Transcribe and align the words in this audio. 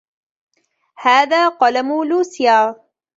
هذا 0.97 1.49
قَلَم 1.49 2.03
لوسيا. 2.03 2.75